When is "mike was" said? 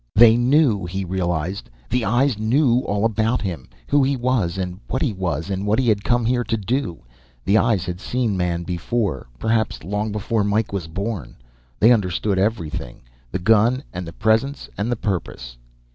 10.43-10.87